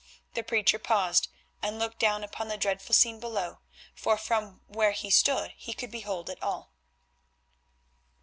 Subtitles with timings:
[0.33, 1.27] The preacher paused
[1.61, 3.59] and looked down upon the dreadful scene below,
[3.93, 6.73] for from where he stood he could behold it all.